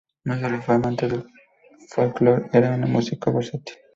No 0.25 0.35
sólo 0.39 0.59
fue 0.63 0.73
amante 0.73 1.07
del 1.07 1.23
folclor, 1.89 2.49
era 2.53 2.71
un 2.71 2.91
músico 2.91 3.31
versátil. 3.31 3.75